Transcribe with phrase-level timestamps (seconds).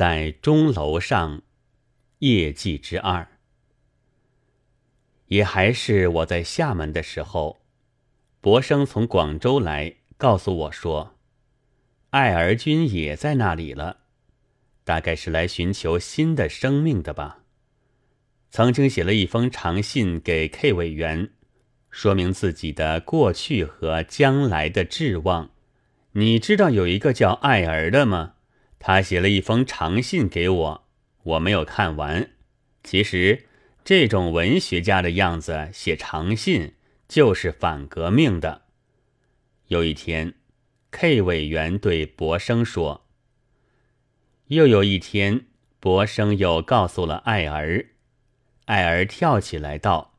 [0.00, 1.42] 在钟楼上，
[2.20, 3.28] 夜记之二，
[5.26, 7.60] 也还是我在厦门的时候，
[8.40, 11.18] 博生从广州来告诉我说，
[12.08, 13.98] 爱儿君也在那里了，
[14.84, 17.40] 大概是来寻求新的生命的吧。
[18.48, 21.28] 曾经写了一封长信给 K 委员，
[21.90, 25.50] 说明自己的过去和将来的志望。
[26.12, 28.36] 你知道有一个叫爱儿的吗？
[28.82, 30.88] 他写了一封长信给我，
[31.22, 32.30] 我没有看完。
[32.82, 33.44] 其实，
[33.84, 36.74] 这种文学家的样子写长信
[37.06, 38.62] 就是反革命的。
[39.68, 40.34] 有一天
[40.90, 43.06] ，K 委员对博生说
[44.48, 45.46] ：“又有一天，
[45.78, 47.90] 博生又告诉了艾儿。
[48.64, 50.14] 艾儿跳起来道：‘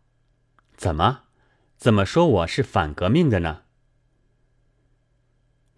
[0.77, 1.23] 怎么，
[1.77, 3.63] 怎么说我是反革命的呢？’”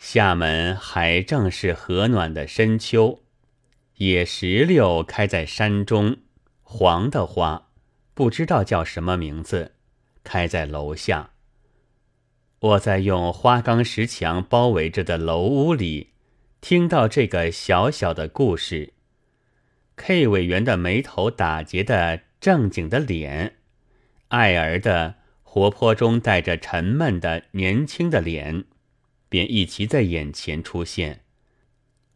[0.05, 3.21] 厦门还正是和暖的深秋，
[3.95, 6.17] 野石榴开在山中，
[6.61, 7.69] 黄的花
[8.13, 9.75] 不知道叫什么名字，
[10.21, 11.31] 开在楼下。
[12.59, 16.09] 我在用花岗石墙包围着的楼屋里，
[16.59, 18.91] 听到这个小小的故事。
[19.95, 23.55] K 委员的眉头打结的正经的脸，
[24.27, 28.65] 爱儿的活泼中带着沉闷的年轻的脸。
[29.33, 31.23] 便一齐在眼前出现，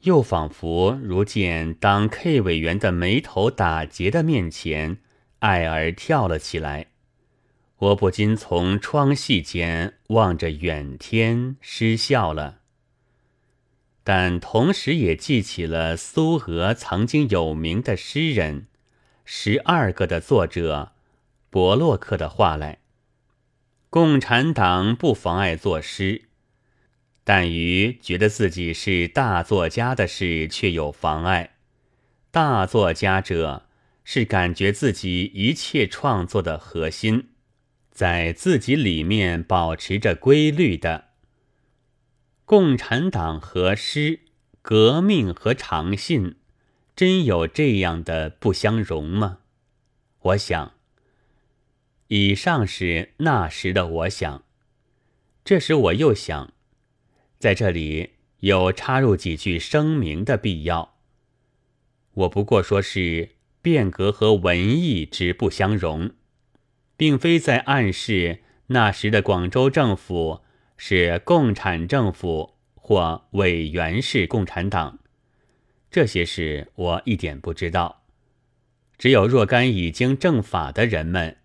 [0.02, 5.00] 又仿佛如见当 K 委员的眉头打结的面前，
[5.40, 6.92] 爱儿跳了起来。
[7.78, 12.60] 我不禁从窗隙间望着远天，失笑了。
[14.04, 18.68] 但同时也记起了苏俄曾经有名的诗人
[19.26, 20.92] 十二个的作者
[21.50, 22.78] 伯洛克的话来：
[23.90, 26.27] 共产党不妨碍作诗。
[27.30, 31.58] 但于觉得自己是大作家的事却有妨碍。
[32.32, 33.68] 大作家者
[34.06, 37.28] 是感觉自己一切创作的核心，
[37.92, 41.10] 在自己里面保持着规律的。
[42.46, 44.22] 共产党和诗、
[44.62, 46.38] 革命和长信，
[46.96, 49.40] 真有这样的不相容吗？
[50.22, 50.72] 我想。
[52.08, 54.46] 以上是那时的我想，
[55.44, 56.54] 这时我又想。
[57.40, 60.96] 在这里有插入几句声明的必要。
[62.14, 66.12] 我不过说是变革和文艺之不相容，
[66.96, 70.42] 并非在暗示那时的广州政府
[70.78, 75.00] 是共产政府或委员是共产党。
[75.92, 78.04] 这些事我一点不知道。
[78.98, 81.38] 只有若干已经正法的人们，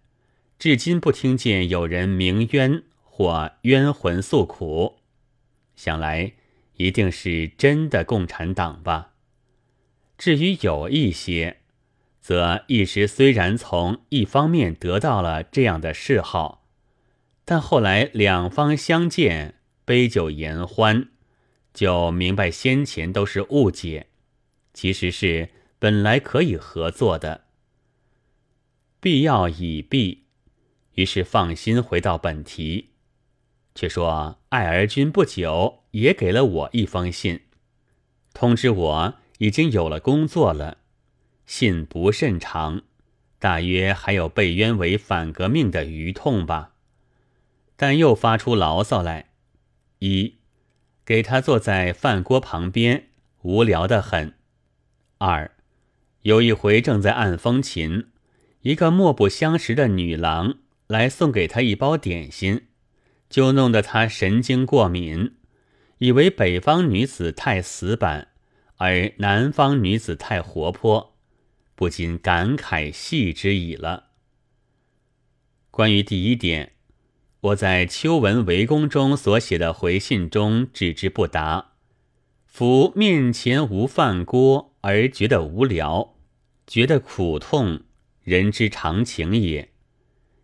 [0.59, 5.02] 至今不听见有人鸣冤或冤魂诉苦。
[5.83, 6.35] 想来
[6.75, 9.15] 一定是真的共产党吧。
[10.17, 11.57] 至于有一些，
[12.21, 16.69] 则一时虽然从一方面得到了这样的嗜好，
[17.45, 21.09] 但后来两方相见，杯酒言欢，
[21.75, 24.07] 就明白先前都是误解，
[24.73, 25.49] 其实是
[25.81, 27.47] 本来可以合作的。
[29.01, 30.27] 必要已毕，
[30.95, 32.92] 于是放心回到本题。
[33.75, 37.41] 却说爱儿君不久也给了我一封信，
[38.35, 40.79] 通知我已经有了工作了。
[41.47, 42.83] 信不甚长，
[43.39, 46.75] 大约还有被冤为反革命的余痛吧。
[47.77, 49.31] 但又发出牢骚来：
[49.99, 50.37] 一，
[51.05, 53.09] 给他坐在饭锅旁边，
[53.43, 54.35] 无聊的很；
[55.19, 55.51] 二，
[56.23, 58.07] 有一回正在按风琴，
[58.61, 62.69] 一个莫不相识的女郎来送给他一包点心。
[63.33, 65.37] 就弄得他神经过敏，
[65.97, 68.29] 以为北方女子太死板，
[68.77, 71.17] 而南方女子太活泼，
[71.75, 74.11] 不禁感慨系之矣了。
[75.71, 76.73] 关于第一点，
[77.41, 81.73] 我在《秋文围攻》中所写的回信中置之不答。
[82.45, 86.17] 夫面前无饭锅而觉得无聊，
[86.67, 87.81] 觉得苦痛，
[88.23, 89.71] 人之常情也。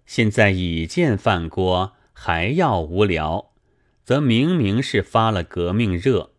[0.06, 1.97] 现在已见饭锅。
[2.20, 3.52] 还要无聊，
[4.02, 6.32] 则明明是发了革命热。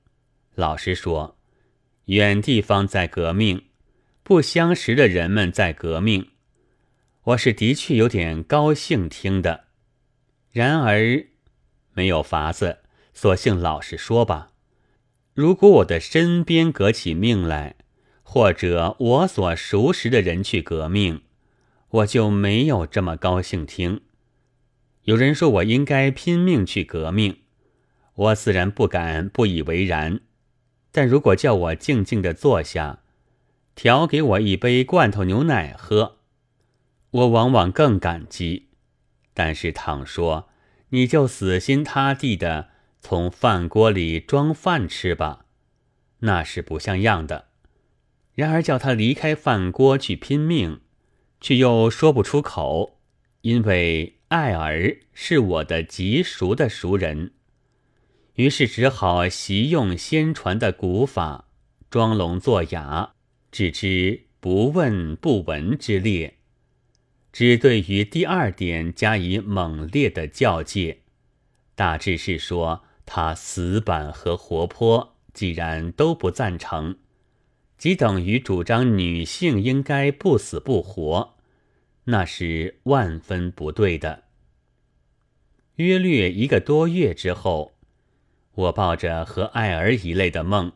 [0.55, 1.37] 老实说，
[2.07, 3.63] 远地方在革命，
[4.21, 6.31] 不相识的人们在革命，
[7.23, 9.67] 我是的确有点高兴听的。
[10.51, 11.27] 然而，
[11.93, 12.79] 没有法子，
[13.13, 14.49] 索性老实说吧。
[15.33, 17.77] 如果我的身边革起命来，
[18.21, 21.21] 或者我所熟识的人去革命，
[21.89, 24.01] 我就没有这么高兴听。
[25.09, 27.39] 有人说我应该拼命去革命，
[28.13, 30.19] 我自然不敢不以为然。
[30.91, 32.99] 但如果叫我静静的坐下，
[33.73, 36.17] 调给我一杯罐头牛奶喝，
[37.09, 38.67] 我往往更感激。
[39.33, 40.49] 但是倘说
[40.89, 42.69] 你就死心塌地的
[43.01, 45.45] 从饭锅里装饭吃吧，
[46.19, 47.47] 那是不像样的。
[48.35, 50.81] 然而叫他离开饭锅去拼命，
[51.41, 52.99] 却又说不出口，
[53.41, 57.31] 因为爱儿是我的极熟的熟人。
[58.35, 61.45] 于是只好习用先传的古法，
[61.89, 63.13] 装聋作哑。
[63.51, 66.35] 只知不问不闻之列，
[67.33, 70.99] 只对于第二点加以猛烈的教诫。
[71.73, 76.99] 大致是说他死板和活泼，既然都不赞成，
[77.79, 81.35] 即等于主张女性应该不死不活，
[82.09, 84.23] 那是万分不对的。
[85.75, 87.73] 约略一个多月之后，
[88.53, 90.71] 我抱着和爱儿一类的梦，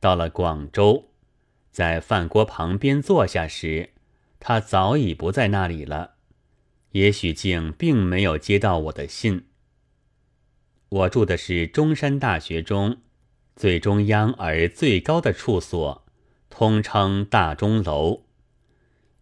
[0.00, 1.10] 到了广州。
[1.70, 3.90] 在饭锅旁边坐下时，
[4.40, 6.14] 他早已不在那里了。
[6.92, 9.46] 也许竟并没有接到我的信。
[10.88, 13.02] 我住的是中山大学中
[13.54, 16.04] 最中央而最高的处所，
[16.48, 18.22] 通称大钟楼。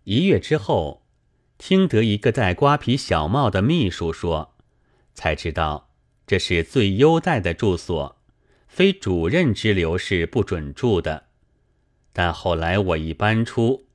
[0.05, 0.98] 一月之后，
[1.59, 4.55] 听得一个戴瓜皮小帽的秘书说，
[5.13, 5.91] 才知道
[6.27, 8.17] 这是最优待的住所，
[8.69, 11.25] 非主任之流是不准住的。
[12.13, 13.87] 但后来我一搬出，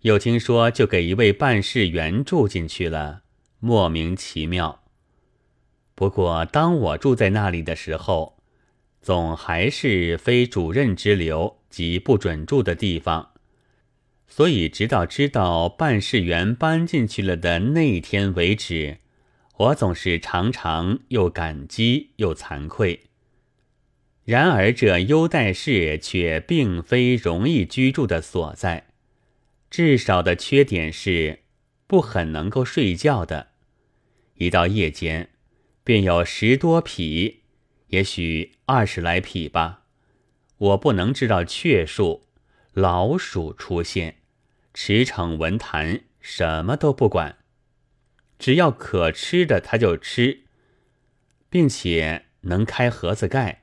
[0.00, 3.22] 又听说就给一位办事员住进去了，
[3.60, 4.82] 莫名其妙。
[5.94, 8.36] 不过当我住在那里的时候，
[9.00, 13.30] 总还是非主任之流及不准住的地方，
[14.28, 18.98] 所以直到知道办事员搬进去了的那天为止，
[19.56, 23.04] 我总是常常又感激又惭愧。
[24.24, 28.88] 然而，这优待室却并非容易居住的所在，
[29.70, 31.40] 至少的缺点是
[31.86, 33.50] 不很能够睡觉的。
[34.34, 35.30] 一到夜间，
[35.84, 37.42] 便有十多匹，
[37.86, 39.84] 也许二十来匹吧，
[40.58, 42.25] 我不能知道确数。
[42.76, 44.16] 老鼠出现，
[44.74, 47.38] 驰骋文坛，什么都不管，
[48.38, 50.42] 只要可吃的他就吃，
[51.48, 53.62] 并且能开盒子盖。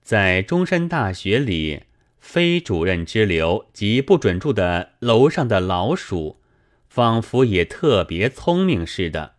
[0.00, 1.86] 在中山大学里，
[2.20, 6.40] 非主任之流及不准住的楼上的老鼠，
[6.88, 9.34] 仿佛也特别聪明似的。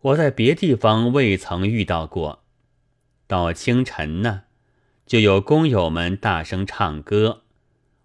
[0.00, 2.46] 我在别地方未曾遇到过。
[3.26, 4.44] 到清晨呢，
[5.04, 7.42] 就有工友们大声唱歌，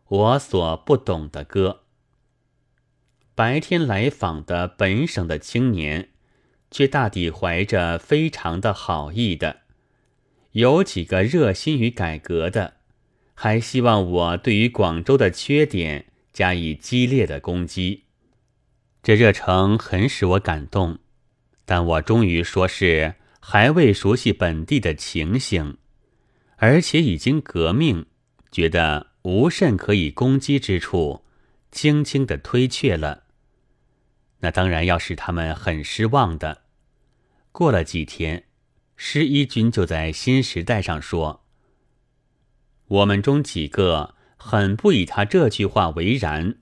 [0.10, 1.84] 我所不懂的歌。
[3.36, 6.10] 白天来访的本省的青年，
[6.72, 9.62] 却大抵怀着非常的好意的。
[10.54, 12.78] 有几个热心于改革的，
[13.36, 18.06] 还希望我对于广州的缺点加以激烈的攻击。
[19.04, 20.98] 这热诚很使我感动，
[21.66, 25.78] 但我终于说是还未熟悉本地的情形，
[26.58, 28.08] 而且已经革命，
[28.52, 31.24] 觉得无甚可以攻击之处，
[31.72, 33.24] 轻轻的推却了。
[34.40, 36.64] 那当然要使他们很失望的。
[37.52, 38.46] 过了几天。
[39.02, 41.46] 施一军就在《新时代》上说
[43.00, 46.56] ：“我们中几个很不以他这句话为然。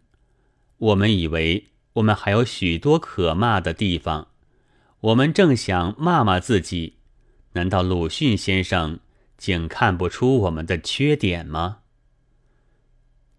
[0.77, 4.27] 我们以为我们还有许多可骂的地方，
[4.99, 6.97] 我们正想骂骂自己。
[7.53, 8.99] 难道鲁迅先生
[9.35, 11.79] 竟看不出我们的缺点吗？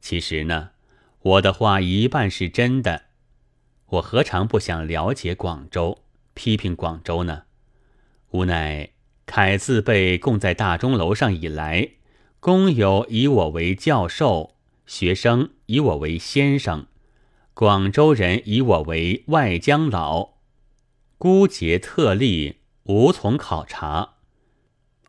[0.00, 0.70] 其实呢，
[1.20, 3.02] 我的话一半是真的。
[3.86, 5.98] 我何尝不想了解广州，
[6.34, 7.44] 批评广州呢？”
[8.30, 8.90] 无奈
[9.24, 11.92] 楷字被供在大钟楼上以来，
[12.40, 14.54] 工友以我为教授，
[14.86, 16.86] 学生以我为先生，
[17.54, 20.34] 广州人以我为外江老，
[21.16, 24.16] 孤节特例，无从考察。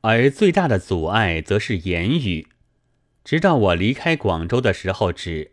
[0.01, 2.47] 而最大的阻碍则是言语。
[3.29, 5.51] 直到我离开广州的时候止，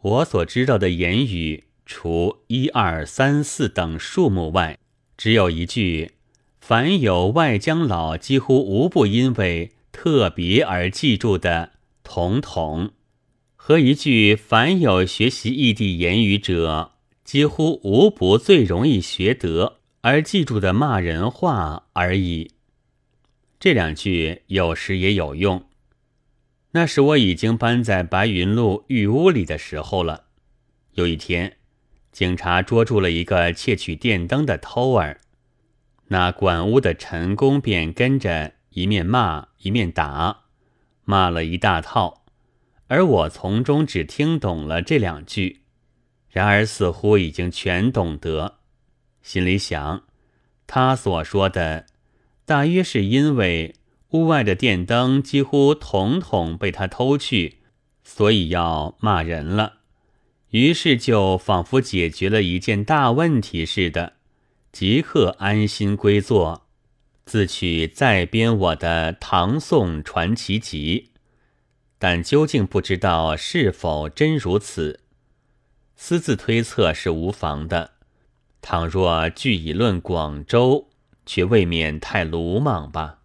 [0.00, 4.78] 我所知道的言语，除一二三四等数目外，
[5.18, 6.12] 只有一句。
[6.58, 12.92] 凡有外江老，几乎无不因为特别而记住的“统统”，
[13.56, 16.92] 和一句“凡有学习异地言语者，
[17.24, 22.52] 几乎无不最容易学得而记住的骂人话”而已。
[23.60, 25.62] 这两句有时也有用。
[26.72, 30.24] 那时我已经搬在白云路玉屋里的时候了。
[30.92, 31.58] 有一天，
[32.10, 35.20] 警察捉住了一个窃取电灯的偷儿。
[36.08, 40.44] 那管屋的陈公便跟着一面骂一面打，
[41.04, 42.24] 骂了一大套，
[42.86, 45.62] 而我从中只听懂了这两句，
[46.28, 48.60] 然而似乎已经全懂得。
[49.22, 50.04] 心里想，
[50.66, 51.86] 他所说的，
[52.46, 53.74] 大约是因为
[54.12, 57.58] 屋外的电灯几乎统统被他偷去，
[58.04, 59.78] 所以要骂人了。
[60.50, 64.12] 于是就仿佛解决了一件大问题似的，
[64.70, 66.66] 即刻安心归坐，
[67.24, 71.12] 自取再编我的唐宋传奇集。
[71.98, 75.00] 但究竟不知道是否真如此，
[75.96, 77.92] 私自推测是无妨的。
[78.60, 80.90] 倘若据以论广州，
[81.24, 83.20] 却未免太鲁莽吧。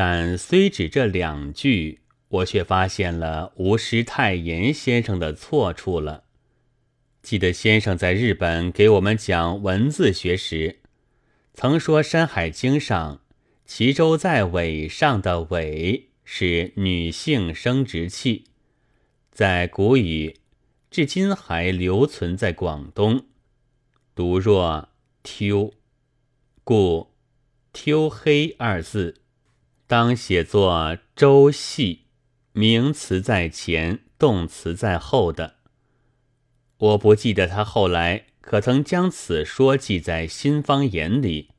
[0.00, 6.22] 但虽只这两句，我却发现了吴师太炎先生的错处了。
[7.20, 10.78] 记得先生在日本给我们讲文字学时，
[11.52, 13.22] 曾说《山海经》上
[13.66, 16.10] “齐州在尾上的“尾”。
[16.22, 18.44] 是女性生殖器，
[19.32, 20.36] 在古语
[20.92, 23.24] 至今还留存在广东，
[24.14, 24.90] 读若
[25.24, 25.72] “挑”，
[26.62, 27.10] 故
[27.72, 29.22] “挑黑”二字
[29.88, 32.02] 当写作“周系”，
[32.52, 35.54] 名词在前，动词在后的。
[36.76, 41.52] 我不记得他后来可曾将此说记在新方言里，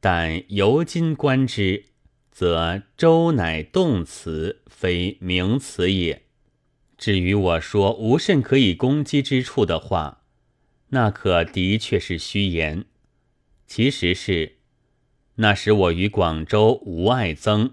[0.00, 1.84] 但由今观之。
[2.32, 6.22] 则周乃动词，非名词也。
[6.96, 10.22] 至于我说无甚可以攻击之处的话，
[10.88, 12.86] 那可的确是虚言。
[13.66, 14.56] 其实是
[15.36, 17.72] 那时我与广州无爱憎，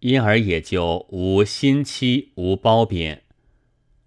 [0.00, 3.24] 因而也就无心期，无褒贬。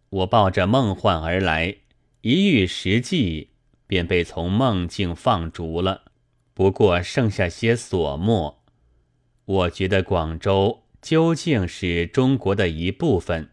[0.10, 1.78] 我抱着梦幻而来，
[2.22, 3.50] 一遇实际，
[3.86, 6.12] 便被从梦境放逐了。
[6.54, 8.64] 不过剩下些所墨。
[9.46, 13.52] 我觉得广州究竟是中国的一部分，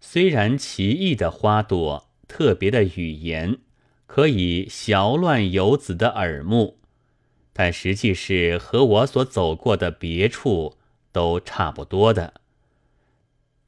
[0.00, 3.58] 虽然奇异的花朵、特别的语言
[4.06, 6.78] 可以淆乱游子的耳目，
[7.54, 10.76] 但实际是和我所走过的别处
[11.12, 12.34] 都差不多的。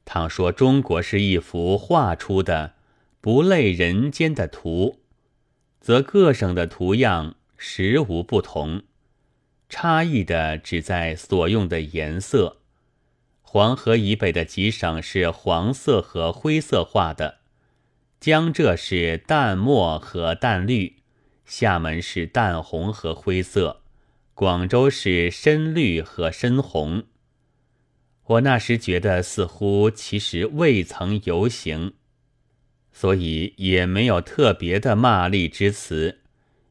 [0.05, 2.75] 倘说中国是一幅画出的
[3.19, 4.99] 不类人间的图，
[5.81, 8.83] 则各省的图样实无不同。
[9.69, 12.57] 差异的只在所用的颜色。
[13.41, 17.39] 黄河以北的几省是黄色和灰色画的，
[18.19, 20.97] 江浙是淡墨和淡绿，
[21.47, 23.81] 厦门是淡红和灰色，
[24.33, 27.05] 广州是深绿和深红。
[28.25, 31.93] 我那时觉得似乎其实未曾游行，
[32.91, 36.19] 所以也没有特别的骂力之词。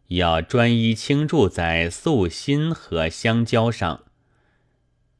[0.09, 4.05] 要专一倾注在素心和香蕉上，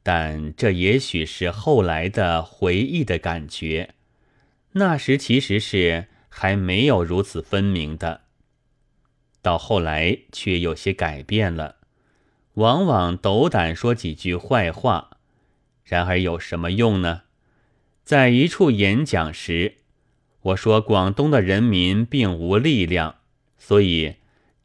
[0.03, 3.95] 但这也许是后来的回忆的感觉。
[4.73, 8.26] 那时其实是还没有如此分明的，
[9.47, 11.77] 到后来却有些改变了。
[12.55, 15.19] 往往斗胆说几句坏话，
[15.85, 17.23] 然而有什么用呢？
[18.03, 19.77] 在一处演讲时，
[20.41, 23.19] 我说广东的人民并无力量，
[23.57, 24.17] 所以。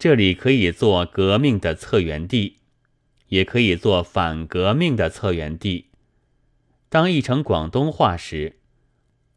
[0.02, 2.58] 这里可以做革命的策源地，
[3.28, 5.92] 也可以做反革命的策源地。
[6.90, 8.58] 当译成广东话时，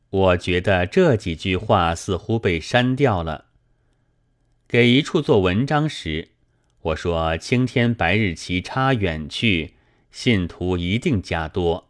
[0.08, 3.44] 我觉得这几句话似乎被删掉了。
[4.66, 6.28] 给一处做文章时，
[6.80, 9.74] 我说青天白日旗差远去，
[10.10, 11.86] 信徒一定加多。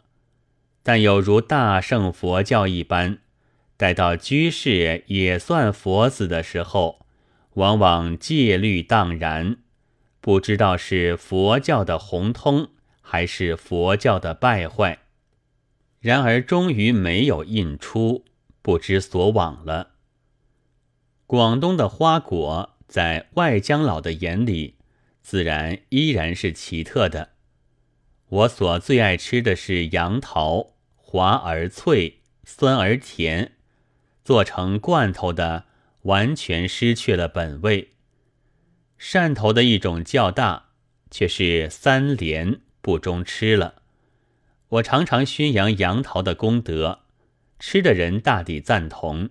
[0.83, 3.19] 但有如大圣佛教一般，
[3.77, 7.07] 待到居士也算佛子的时候。
[7.55, 9.59] 往往戒律荡然，
[10.21, 14.99] 不知道是佛教的红通还是佛教的败坏。
[16.01, 18.25] 然而终于没有印出，
[18.61, 19.94] 不知所往了。
[21.35, 24.77] 广东的花果在外江老的眼里，
[25.21, 27.31] 自然依然是奇特的。
[28.29, 33.55] 我所最爱吃的是杨桃，滑而脆，酸而甜，
[34.25, 35.65] 做成罐头的。
[36.03, 37.95] 完全失去了本味。
[39.01, 40.67] 汕头的一种较大，
[41.11, 43.83] 却是三连不中吃了。
[44.69, 47.01] 我常常宣扬杨桃的功德，
[47.59, 49.31] 吃的人大抵赞同。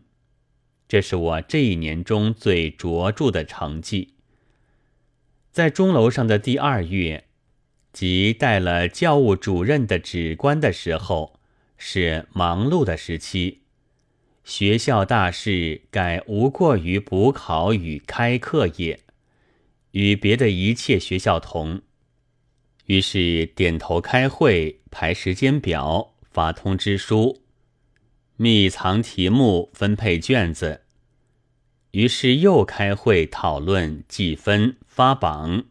[0.93, 4.13] 这是我这一年中最卓著的成绩。
[5.51, 7.23] 在钟楼上的第二月，
[7.91, 11.39] 即带了教务主任的职官的时候，
[11.79, 13.61] 是忙碌的时期。
[14.43, 18.99] 学校大事，改无过于补考与开课也，
[19.93, 21.81] 与别的一切学校同。
[22.85, 27.41] 于是点头开会，排时间表，发通知书。
[28.35, 30.81] 密藏题目，分配卷子。
[31.93, 35.65] 于是又开会讨论计分发榜。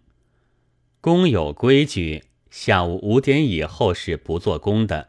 [1.00, 5.08] 工有规矩，下午五点以后是不做工的。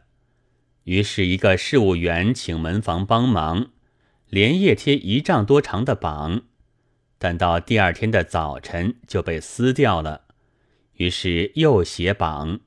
[0.82, 3.70] 于是，一个事务员请门房帮忙，
[4.28, 6.42] 连夜贴一丈多长的榜，
[7.16, 10.22] 但到第二天的早晨就被撕掉了。
[10.94, 12.58] 于是又写榜，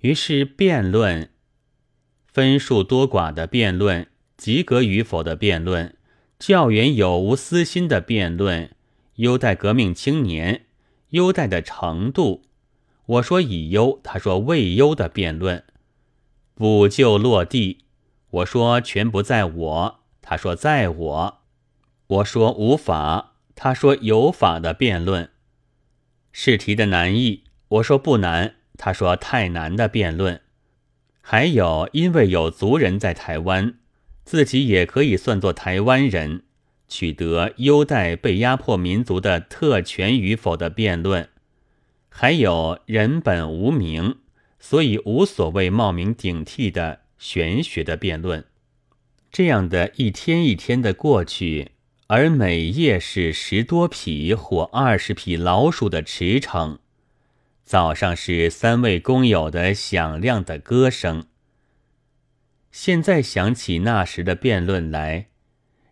[0.00, 1.30] 于是辩论，
[2.26, 4.06] 分数多寡的辩论，
[4.36, 5.96] 及格与否的辩论，
[6.46, 8.76] 教员有无私心的辩论，
[9.14, 10.66] 优待革命青年，
[11.08, 12.42] 优待的程度，
[13.06, 15.64] 我说已优，他说未优的辩论。
[16.54, 17.86] 补救落地，
[18.28, 21.38] 我说全不在我，他说在我，
[22.08, 25.30] 我说无法，他说有法的辩论。
[26.30, 30.42] 试题的难易，我说不难，他说太难的辩论。
[31.22, 33.78] 还有因为有族人在台湾，
[34.24, 36.42] 自己也可以算作台湾人，
[36.88, 41.28] 取得优待被压迫民族的特权与否的辩论。
[42.08, 44.16] 还有人本无名。
[44.60, 48.46] 所以无所谓冒名顶替的玄学的辩论，
[49.30, 51.72] 这样的一天一天的过去，
[52.06, 56.78] 而每夜是十多匹或二十匹老鼠的驰骋。
[57.62, 61.26] 早上是三位工友的响亮的歌声。
[62.76, 65.28] 现在想起那时的辩论来，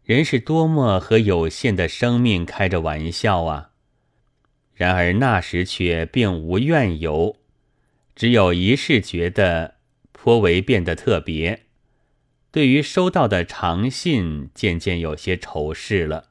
[0.02, 3.70] 人是多么和有限的生命开着玩笑啊！
[4.74, 7.36] 然而那时却并无怨尤。
[8.16, 9.76] 只有一事觉得
[10.10, 11.66] 颇为变得特别，
[12.50, 16.30] 对于收到的长信渐渐有些仇视了。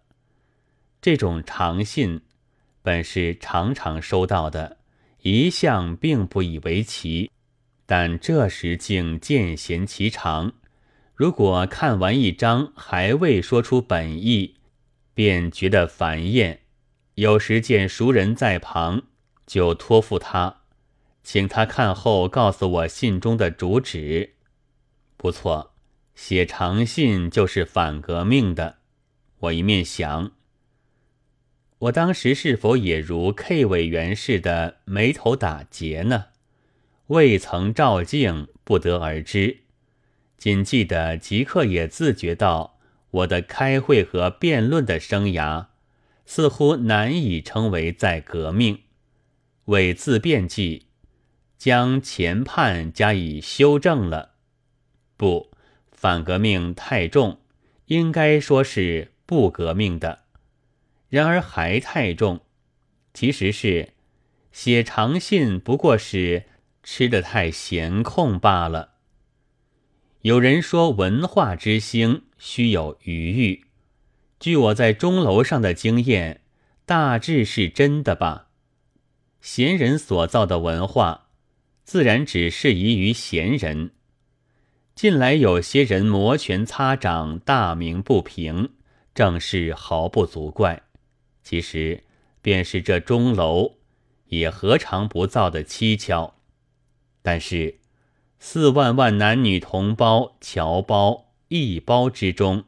[1.02, 2.24] 这种长信
[2.82, 4.80] 本是常常收到的，
[5.22, 7.32] 一向并不以为奇，
[7.94, 10.54] 但这时竟见贤其长。
[11.14, 14.56] 如果看完一章还未说出本意，
[15.14, 16.62] 便觉得烦厌。
[17.16, 19.02] 有时见熟人在旁，
[19.46, 20.62] 就托付他。
[21.22, 24.36] 请他看后告诉我信中的主旨。
[25.18, 25.74] 不错，
[26.16, 28.78] 写长信就是反革命的。
[29.40, 30.32] 我一面想，
[31.80, 36.28] 我当时是否也如 K 委员似的眉头打结呢？
[37.12, 39.64] 未曾照镜，不得而知。
[40.38, 42.80] 仅记得即刻也自觉到
[43.12, 45.66] 我的开会和辩论的生涯，
[46.26, 48.84] 似乎难以称为在革命。
[49.66, 50.88] 为自辩记。
[51.58, 54.32] 将前判加以修正了，
[55.16, 55.52] 不，
[55.92, 57.42] 反革命太重，
[57.86, 60.24] 应该说是不革命的。
[61.10, 62.40] 然而还太重，
[63.14, 63.90] 其实是
[64.52, 66.46] 写长信不过是
[66.84, 68.94] 吃得太闲空罢了。
[70.22, 73.66] 有人说文化之星须有余裕，
[74.40, 76.42] 据我在钟楼上的经验，
[76.86, 78.48] 大致是真的吧。
[79.42, 81.28] 闲人所造的文化。
[81.84, 83.92] 自然只适宜于闲人。
[84.96, 88.70] 近来有些人摩拳擦掌、大鸣不平，
[89.14, 90.84] 正是毫不足怪。
[91.44, 92.04] 其实，
[92.42, 93.74] 便是这钟楼，
[94.28, 96.36] 也何尝不造的蹊跷？
[97.22, 97.80] 但是，
[98.40, 102.64] 四万万男女同胞、侨胞、异胞之中，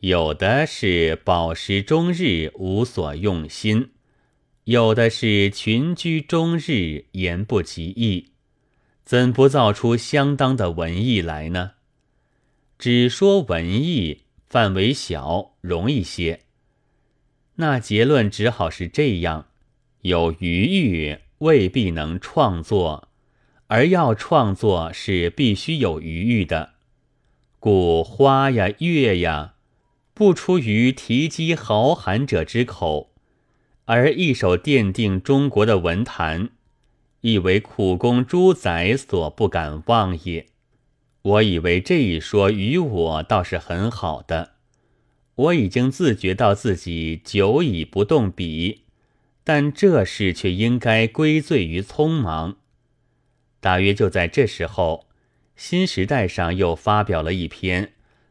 [0.00, 3.90] 有的是饱食终日，无所用心。
[4.64, 8.32] 有的是群居终日，言不及义，
[9.02, 11.72] 怎不造出相当的文艺来呢？
[12.78, 16.42] 只说文艺范围小，容易些。
[17.56, 19.48] 那结论只好是这样：
[20.02, 23.07] 有余欲未必能创作，
[23.68, 26.74] 而要创作是必须有余欲的。
[27.60, 29.54] 故花呀月呀，
[30.14, 33.12] 不出于提及豪寒者之口。
[33.84, 36.50] 而一手奠定中国的文坛，
[37.22, 40.46] 亦为苦工诸宰所不敢忘也。
[41.22, 44.52] 我以为这一说与我倒是很好的。
[45.34, 48.82] 我已经自觉到自己久已不动笔，
[49.44, 52.56] 但这事却应该归罪于匆忙。
[53.68, 55.04] 大约就在这时候，
[55.54, 57.84] 《新时代》上又发表了一篇《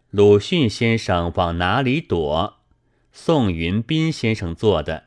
[0.10, 2.56] 鲁迅先生往哪里躲》，
[3.12, 5.04] 宋云斌先生做的。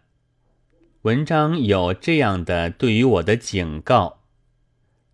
[1.02, 4.20] 文章有这样的对于我的警告：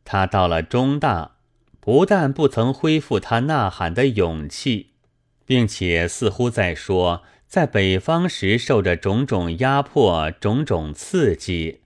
[0.04, 1.36] 他到了中大，
[1.80, 4.90] 不但不曾恢复他呐喊的勇气，
[5.46, 11.80] 并且似乎在说，在北方时受着种种压迫、种种刺激，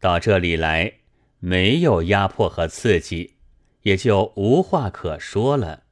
[0.00, 0.94] 到这里来
[1.44, 3.34] 没有压迫和刺激，
[3.82, 5.82] 也就无话可说了。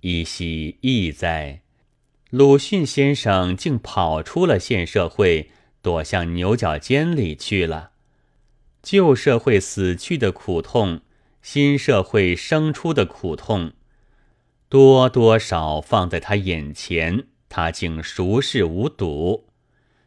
[0.00, 1.60] 依稀意在，
[2.30, 5.50] 鲁迅先生竟跑出了现社会，
[5.82, 7.90] 躲向牛角尖里去了。
[8.82, 11.02] 旧社会死去的苦痛，
[11.42, 13.72] 新社会生出的苦痛，
[14.70, 19.46] 多多少放在他眼前，他竟熟视无睹。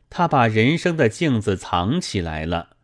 [0.10, 2.77] 他把人生的镜子藏起来了，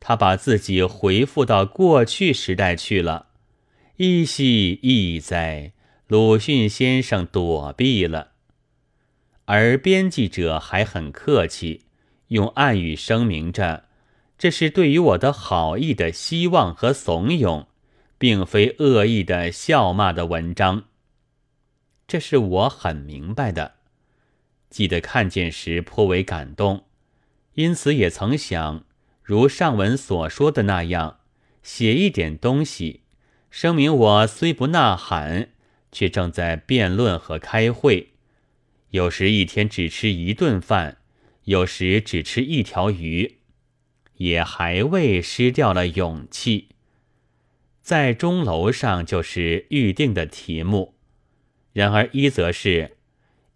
[0.00, 3.26] 他把自己回复到过去时代去了。
[3.96, 5.72] 依稀意在，
[6.06, 8.32] 鲁迅先生躲避了，
[9.46, 11.82] 而编辑者还很客气，
[12.28, 13.84] 用暗语声明着，
[14.38, 17.66] 这是对于我的好意的希望和怂恿，
[18.18, 20.84] 并非恶意的笑骂的文章。
[22.06, 23.74] 这是我很明白的。
[24.70, 26.84] 记得看见时颇为感动，
[27.54, 28.84] 因此也曾想，
[29.28, 31.18] 如上文所说的那样，
[31.62, 33.02] 写一点东西，
[33.50, 35.50] 声明我虽不呐喊，
[35.92, 38.14] 却正在辩论和开会。
[38.88, 40.96] 有时一天只吃一顿饭，
[41.44, 43.40] 有时只吃一条鱼，
[44.14, 46.70] 也还未失掉了勇气。
[47.82, 50.94] 在钟楼上就是预定的题目，
[51.74, 52.96] 然而一则是。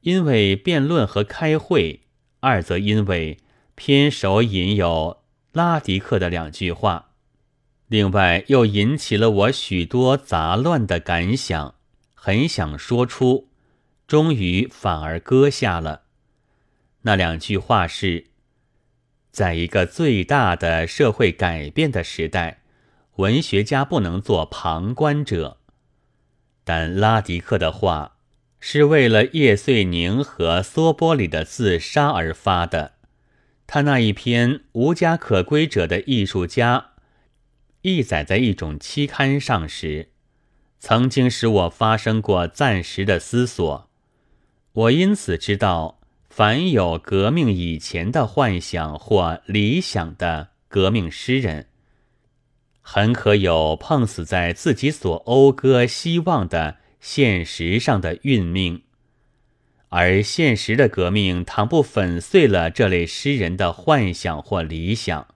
[0.03, 2.01] 因为辩论和开会，
[2.41, 3.39] 二则因为
[3.75, 5.22] 偏手引有
[5.53, 7.11] 拉迪克的两句话，
[7.87, 11.75] 另外又引起了我许多杂乱的感想，
[12.15, 13.49] 很想说出，
[14.07, 16.03] 终于反而搁下了。
[17.03, 18.27] 那两句话是：
[19.31, 22.63] 在一个最大的社会改变的时代，
[23.17, 25.59] 文学家不能做旁观者。
[26.65, 28.17] 但拉迪克的话。
[28.65, 32.92] 是为了叶遂宁和梭波里的自杀而发的。
[33.75, 36.79] 他那一篇《无家可归者的艺术家》
[37.81, 40.11] 译载在一种期刊上时，
[40.79, 43.89] 曾经使我发生过暂时的思索。
[44.75, 51.69] 我因此知道，凡有革命以前的幻想或理想的革命诗人，
[52.83, 56.77] 很可有碰死在自己所讴歌希望的。
[57.01, 58.83] 现实上的运命，
[59.95, 65.27] 而现实的革命，倘不粉碎了这类诗人的幻想或理想，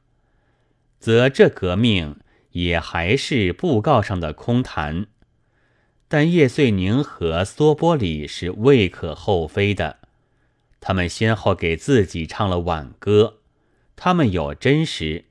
[0.98, 2.20] 则这革命
[2.52, 5.08] 也还是布告上的空谈。
[6.08, 9.98] 但叶遂宁和梭波里是未可厚非的，
[10.80, 13.40] 他们先后给自己唱了挽歌，
[13.94, 15.26] 他们有真实，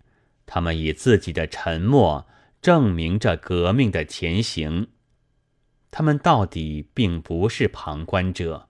[0.46, 2.28] 他们以自己的沉默
[2.62, 4.90] 证明着革命的前行。
[5.90, 8.68] 他们到底并不是旁观者，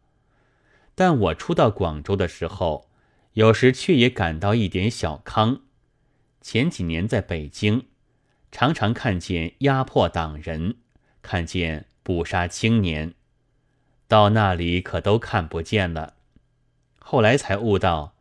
[0.95, 2.89] 但我初到广州的时候，
[3.33, 5.61] 有时却也感到一点小康。
[6.41, 7.87] 前几年在北京，
[8.51, 10.77] 常常看见压迫党人，
[11.21, 13.13] 看见捕杀青年，
[14.07, 16.13] 到那里可都看不见了。
[16.99, 18.15] 后来才悟到，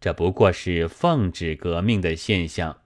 [0.00, 2.78] 这不过是奉旨革命的现象。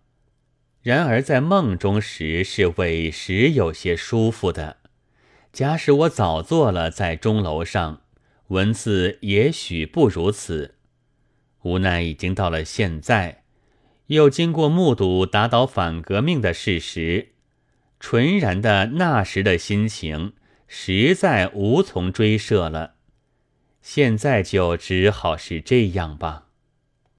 [0.82, 4.78] 然而在梦中时，是委实有些舒服的。
[5.52, 8.01] 假使我早做了在钟楼上，
[8.48, 10.74] 文字也许不如此。
[11.62, 13.44] 无奈已经到了现在，
[14.08, 17.32] 又经过目睹打倒反革命的事实，
[18.00, 20.32] 纯然的那时的心情
[20.66, 22.94] 实在无从追涉了。
[23.80, 26.48] 现在就只好是这样吧。